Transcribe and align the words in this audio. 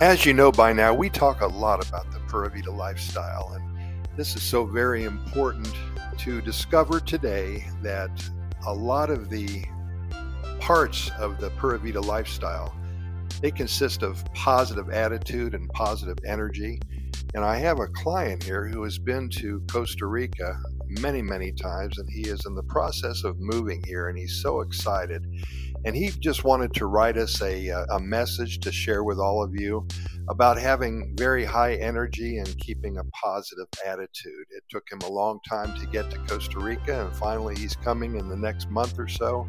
As 0.00 0.24
you 0.24 0.32
know 0.32 0.52
by 0.52 0.72
now, 0.72 0.94
we 0.94 1.10
talk 1.10 1.40
a 1.40 1.46
lot 1.48 1.84
about 1.88 2.12
the 2.12 2.20
Pura 2.28 2.48
Vida 2.50 2.70
lifestyle, 2.70 3.50
and 3.56 3.98
this 4.16 4.36
is 4.36 4.42
so 4.44 4.64
very 4.64 5.02
important 5.02 5.74
to 6.18 6.40
discover 6.40 7.00
today 7.00 7.66
that 7.82 8.10
a 8.64 8.72
lot 8.72 9.10
of 9.10 9.28
the 9.28 9.64
parts 10.60 11.10
of 11.18 11.40
the 11.40 11.50
Pura 11.50 11.80
Vida 11.80 12.00
lifestyle 12.00 12.72
they 13.40 13.50
consist 13.50 14.04
of 14.04 14.24
positive 14.34 14.88
attitude 14.90 15.54
and 15.54 15.68
positive 15.70 16.18
energy. 16.24 16.80
And 17.34 17.44
I 17.44 17.56
have 17.56 17.80
a 17.80 17.88
client 17.88 18.44
here 18.44 18.66
who 18.66 18.84
has 18.84 18.98
been 18.98 19.28
to 19.30 19.60
Costa 19.68 20.06
Rica 20.06 20.60
many, 21.00 21.22
many 21.22 21.52
times, 21.52 21.98
and 21.98 22.08
he 22.08 22.22
is 22.22 22.46
in 22.46 22.54
the 22.54 22.62
process 22.62 23.24
of 23.24 23.38
moving 23.38 23.82
here, 23.84 24.08
and 24.08 24.16
he's 24.16 24.40
so 24.42 24.60
excited. 24.60 25.26
And 25.84 25.94
he 25.96 26.10
just 26.10 26.44
wanted 26.44 26.74
to 26.74 26.86
write 26.86 27.16
us 27.16 27.40
a, 27.40 27.70
uh, 27.70 27.84
a 27.96 28.00
message 28.00 28.60
to 28.60 28.72
share 28.72 29.04
with 29.04 29.18
all 29.18 29.42
of 29.42 29.54
you 29.54 29.86
about 30.28 30.58
having 30.58 31.14
very 31.16 31.44
high 31.44 31.74
energy 31.74 32.38
and 32.38 32.58
keeping 32.58 32.98
a 32.98 33.04
positive 33.04 33.66
attitude. 33.86 34.46
It 34.50 34.64
took 34.70 34.84
him 34.90 35.00
a 35.00 35.08
long 35.08 35.40
time 35.48 35.78
to 35.78 35.86
get 35.86 36.10
to 36.10 36.18
Costa 36.26 36.58
Rica, 36.58 37.06
and 37.06 37.14
finally 37.14 37.56
he's 37.56 37.76
coming 37.76 38.16
in 38.18 38.28
the 38.28 38.36
next 38.36 38.70
month 38.70 38.98
or 38.98 39.08
so. 39.08 39.48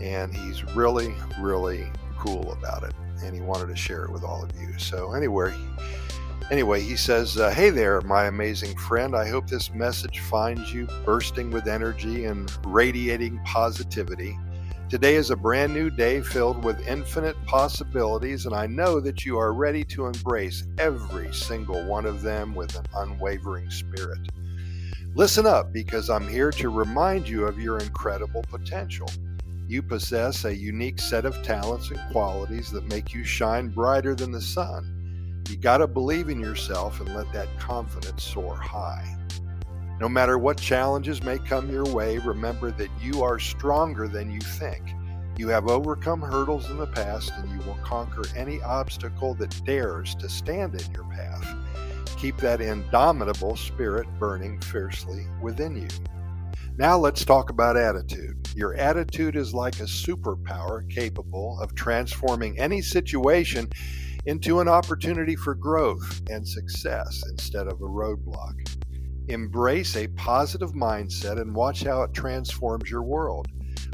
And 0.00 0.34
he's 0.34 0.64
really, 0.74 1.14
really 1.40 1.90
cool 2.18 2.52
about 2.52 2.82
it. 2.82 2.94
And 3.22 3.34
he 3.34 3.40
wanted 3.40 3.68
to 3.68 3.76
share 3.76 4.04
it 4.04 4.12
with 4.12 4.24
all 4.24 4.44
of 4.44 4.50
you. 4.60 4.78
So, 4.78 5.12
anyway, 5.12 5.52
Anyway, 6.50 6.80
he 6.80 6.96
says, 6.96 7.36
uh, 7.36 7.50
Hey 7.50 7.68
there, 7.68 8.00
my 8.00 8.24
amazing 8.24 8.74
friend. 8.78 9.14
I 9.14 9.28
hope 9.28 9.46
this 9.48 9.70
message 9.74 10.20
finds 10.20 10.72
you 10.72 10.86
bursting 11.04 11.50
with 11.50 11.68
energy 11.68 12.24
and 12.24 12.50
radiating 12.64 13.38
positivity. 13.44 14.34
Today 14.90 15.16
is 15.16 15.28
a 15.28 15.36
brand 15.36 15.74
new 15.74 15.90
day 15.90 16.22
filled 16.22 16.64
with 16.64 16.88
infinite 16.88 17.36
possibilities, 17.44 18.46
and 18.46 18.54
I 18.54 18.66
know 18.66 19.00
that 19.00 19.26
you 19.26 19.38
are 19.38 19.52
ready 19.52 19.84
to 19.84 20.06
embrace 20.06 20.64
every 20.78 21.30
single 21.34 21.84
one 21.84 22.06
of 22.06 22.22
them 22.22 22.54
with 22.54 22.74
an 22.74 22.86
unwavering 22.94 23.68
spirit. 23.68 24.18
Listen 25.14 25.44
up 25.44 25.74
because 25.74 26.08
I'm 26.08 26.26
here 26.26 26.50
to 26.52 26.70
remind 26.70 27.28
you 27.28 27.44
of 27.44 27.60
your 27.60 27.76
incredible 27.78 28.42
potential. 28.48 29.10
You 29.66 29.82
possess 29.82 30.46
a 30.46 30.56
unique 30.56 31.02
set 31.02 31.26
of 31.26 31.42
talents 31.42 31.90
and 31.90 32.00
qualities 32.10 32.70
that 32.70 32.88
make 32.88 33.12
you 33.12 33.24
shine 33.24 33.68
brighter 33.68 34.14
than 34.14 34.32
the 34.32 34.40
sun. 34.40 35.42
You 35.50 35.58
got 35.58 35.78
to 35.78 35.86
believe 35.86 36.30
in 36.30 36.40
yourself 36.40 37.00
and 37.00 37.14
let 37.14 37.30
that 37.34 37.58
confidence 37.58 38.24
soar 38.24 38.56
high. 38.56 39.18
No 40.00 40.08
matter 40.08 40.38
what 40.38 40.58
challenges 40.58 41.24
may 41.24 41.38
come 41.38 41.72
your 41.72 41.84
way, 41.84 42.18
remember 42.18 42.70
that 42.70 42.90
you 43.02 43.24
are 43.24 43.40
stronger 43.40 44.06
than 44.06 44.30
you 44.30 44.40
think. 44.40 44.94
You 45.36 45.48
have 45.48 45.66
overcome 45.68 46.20
hurdles 46.20 46.70
in 46.70 46.78
the 46.78 46.86
past 46.86 47.32
and 47.36 47.50
you 47.50 47.66
will 47.66 47.78
conquer 47.82 48.22
any 48.36 48.62
obstacle 48.62 49.34
that 49.34 49.64
dares 49.64 50.14
to 50.16 50.28
stand 50.28 50.80
in 50.80 50.92
your 50.92 51.02
path. 51.04 51.52
Keep 52.16 52.38
that 52.38 52.60
indomitable 52.60 53.56
spirit 53.56 54.06
burning 54.20 54.60
fiercely 54.60 55.26
within 55.42 55.74
you. 55.74 55.88
Now 56.76 56.96
let's 56.96 57.24
talk 57.24 57.50
about 57.50 57.76
attitude. 57.76 58.48
Your 58.54 58.74
attitude 58.74 59.34
is 59.34 59.52
like 59.52 59.80
a 59.80 59.84
superpower 59.84 60.88
capable 60.88 61.58
of 61.60 61.74
transforming 61.74 62.56
any 62.56 62.82
situation 62.82 63.68
into 64.26 64.60
an 64.60 64.68
opportunity 64.68 65.34
for 65.34 65.56
growth 65.56 66.22
and 66.30 66.46
success 66.46 67.20
instead 67.30 67.66
of 67.66 67.80
a 67.80 67.84
roadblock. 67.84 68.77
Embrace 69.28 69.94
a 69.94 70.08
positive 70.08 70.72
mindset 70.72 71.38
and 71.38 71.54
watch 71.54 71.82
how 71.82 72.02
it 72.02 72.14
transforms 72.14 72.90
your 72.90 73.02
world. 73.02 73.46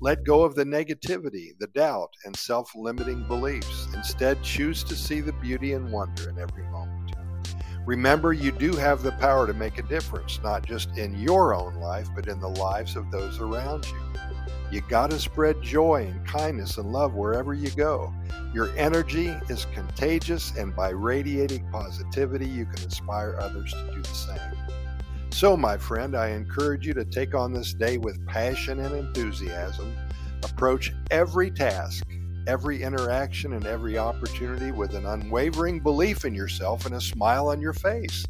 Let 0.00 0.24
go 0.24 0.42
of 0.42 0.56
the 0.56 0.64
negativity, 0.64 1.56
the 1.60 1.68
doubt, 1.68 2.14
and 2.24 2.34
self 2.34 2.74
limiting 2.74 3.22
beliefs. 3.28 3.86
Instead, 3.94 4.42
choose 4.42 4.82
to 4.82 4.96
see 4.96 5.20
the 5.20 5.32
beauty 5.34 5.74
and 5.74 5.92
wonder 5.92 6.30
in 6.30 6.38
every 6.40 6.64
moment. 6.64 7.12
Remember, 7.86 8.32
you 8.32 8.50
do 8.50 8.72
have 8.72 9.04
the 9.04 9.12
power 9.12 9.46
to 9.46 9.52
make 9.52 9.78
a 9.78 9.82
difference, 9.82 10.40
not 10.42 10.66
just 10.66 10.98
in 10.98 11.16
your 11.16 11.54
own 11.54 11.74
life, 11.74 12.08
but 12.14 12.26
in 12.26 12.40
the 12.40 12.48
lives 12.48 12.96
of 12.96 13.12
those 13.12 13.38
around 13.38 13.86
you. 13.86 14.00
You 14.72 14.80
got 14.88 15.10
to 15.10 15.18
spread 15.20 15.62
joy 15.62 16.08
and 16.10 16.26
kindness 16.26 16.76
and 16.76 16.92
love 16.92 17.14
wherever 17.14 17.54
you 17.54 17.70
go. 17.70 18.12
Your 18.52 18.76
energy 18.76 19.28
is 19.48 19.66
contagious, 19.74 20.56
and 20.56 20.74
by 20.74 20.90
radiating 20.90 21.68
positivity, 21.70 22.48
you 22.48 22.66
can 22.66 22.82
inspire 22.82 23.36
others 23.38 23.72
to 23.72 23.92
do 23.94 24.02
the 24.02 24.08
same. 24.08 24.79
So, 25.40 25.56
my 25.56 25.78
friend, 25.78 26.14
I 26.14 26.32
encourage 26.32 26.86
you 26.86 26.92
to 26.92 27.02
take 27.06 27.34
on 27.34 27.54
this 27.54 27.72
day 27.72 27.96
with 27.96 28.26
passion 28.26 28.78
and 28.78 28.94
enthusiasm. 28.94 29.96
Approach 30.44 30.92
every 31.10 31.50
task, 31.50 32.04
every 32.46 32.82
interaction, 32.82 33.54
and 33.54 33.64
every 33.64 33.96
opportunity 33.96 34.70
with 34.70 34.94
an 34.94 35.06
unwavering 35.06 35.80
belief 35.80 36.26
in 36.26 36.34
yourself 36.34 36.84
and 36.84 36.94
a 36.94 37.00
smile 37.00 37.48
on 37.48 37.58
your 37.58 37.72
face. 37.72 38.26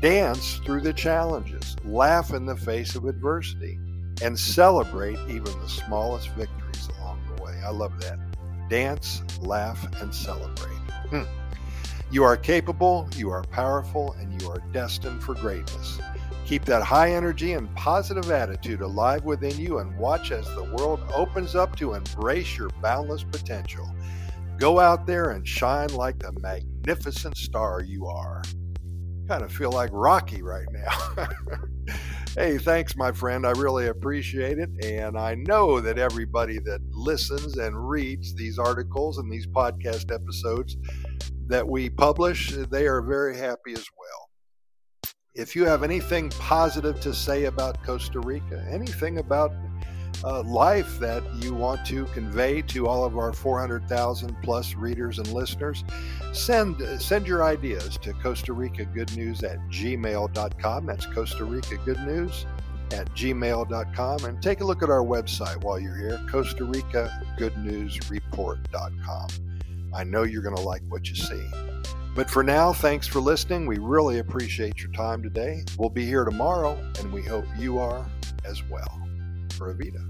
Dance 0.00 0.58
through 0.58 0.82
the 0.82 0.92
challenges, 0.92 1.74
laugh 1.84 2.32
in 2.32 2.46
the 2.46 2.56
face 2.56 2.94
of 2.94 3.06
adversity 3.06 3.76
and 4.22 4.38
celebrate 4.38 5.18
even 5.28 5.60
the 5.60 5.68
smallest 5.68 6.28
victories 6.36 6.88
along 7.00 7.20
the 7.34 7.42
way. 7.42 7.60
I 7.66 7.70
love 7.70 8.00
that. 8.02 8.16
Dance, 8.68 9.22
laugh, 9.40 9.84
and 10.00 10.14
celebrate. 10.14 10.78
Hmm. 11.10 11.24
You 12.12 12.22
are 12.22 12.36
capable, 12.36 13.08
you 13.16 13.28
are 13.30 13.42
powerful, 13.42 14.12
and 14.20 14.40
you 14.40 14.48
are 14.48 14.62
destined 14.70 15.20
for 15.20 15.34
greatness. 15.34 15.98
Keep 16.48 16.64
that 16.64 16.82
high 16.82 17.12
energy 17.12 17.52
and 17.52 17.74
positive 17.76 18.30
attitude 18.30 18.80
alive 18.80 19.22
within 19.24 19.54
you 19.58 19.80
and 19.80 19.94
watch 19.98 20.30
as 20.30 20.46
the 20.54 20.64
world 20.78 20.98
opens 21.14 21.54
up 21.54 21.76
to 21.76 21.92
embrace 21.92 22.56
your 22.56 22.70
boundless 22.80 23.22
potential. 23.22 23.86
Go 24.56 24.80
out 24.80 25.06
there 25.06 25.32
and 25.32 25.46
shine 25.46 25.92
like 25.92 26.18
the 26.18 26.32
magnificent 26.40 27.36
star 27.36 27.82
you 27.82 28.06
are. 28.06 28.40
Kind 29.28 29.44
of 29.44 29.52
feel 29.52 29.72
like 29.72 29.90
Rocky 29.92 30.40
right 30.42 30.66
now. 30.72 31.26
Hey, 32.34 32.56
thanks, 32.56 32.94
my 32.94 33.10
friend. 33.10 33.44
I 33.44 33.50
really 33.52 33.88
appreciate 33.88 34.58
it. 34.58 34.68
And 34.84 35.18
I 35.18 35.34
know 35.34 35.80
that 35.80 35.98
everybody 35.98 36.60
that 36.60 36.80
listens 36.92 37.56
and 37.56 37.88
reads 37.88 38.32
these 38.34 38.60
articles 38.60 39.18
and 39.18 39.32
these 39.32 39.46
podcast 39.48 40.14
episodes 40.14 40.76
that 41.48 41.66
we 41.66 41.90
publish, 41.90 42.50
they 42.70 42.86
are 42.86 43.02
very 43.02 43.36
happy 43.36 43.72
as 43.72 43.86
well. 43.98 44.27
If 45.38 45.54
you 45.54 45.64
have 45.66 45.84
anything 45.84 46.30
positive 46.30 47.00
to 47.00 47.14
say 47.14 47.44
about 47.44 47.80
Costa 47.84 48.18
Rica, 48.18 48.66
anything 48.68 49.18
about 49.18 49.52
uh, 50.24 50.42
life 50.42 50.98
that 50.98 51.22
you 51.36 51.54
want 51.54 51.86
to 51.86 52.06
convey 52.06 52.60
to 52.62 52.88
all 52.88 53.04
of 53.04 53.16
our 53.16 53.32
400,000 53.32 54.36
plus 54.42 54.74
readers 54.74 55.20
and 55.20 55.32
listeners, 55.32 55.84
send 56.32 56.82
send 57.00 57.28
your 57.28 57.44
ideas 57.44 57.96
to 57.98 58.12
Costa 58.14 58.52
Rica 58.52 58.84
Good 58.84 59.16
News 59.16 59.44
at 59.44 59.60
gmail.com. 59.68 60.86
That's 60.86 61.06
Costa 61.06 61.44
Rica 61.44 61.76
Good 61.84 62.00
News 62.00 62.44
at 62.90 63.06
gmail.com. 63.14 64.24
And 64.24 64.42
take 64.42 64.60
a 64.60 64.64
look 64.64 64.82
at 64.82 64.90
our 64.90 65.04
website 65.04 65.62
while 65.62 65.78
you're 65.78 65.96
here, 65.96 66.20
Costa 66.28 66.64
Rica 66.64 67.24
Good 67.38 67.56
News 67.58 68.10
Report.com. 68.10 69.28
I 69.94 70.02
know 70.02 70.24
you're 70.24 70.42
going 70.42 70.56
to 70.56 70.62
like 70.62 70.82
what 70.88 71.08
you 71.08 71.14
see. 71.14 71.77
But 72.18 72.28
for 72.28 72.42
now, 72.42 72.72
thanks 72.72 73.06
for 73.06 73.20
listening. 73.20 73.64
We 73.64 73.78
really 73.78 74.18
appreciate 74.18 74.80
your 74.82 74.90
time 74.90 75.22
today. 75.22 75.62
We'll 75.78 75.88
be 75.88 76.04
here 76.04 76.24
tomorrow, 76.24 76.76
and 76.98 77.12
we 77.12 77.22
hope 77.22 77.44
you 77.56 77.78
are 77.78 78.04
as 78.44 78.60
well. 78.64 79.08
Pura 79.50 79.72
Vida. 79.72 80.00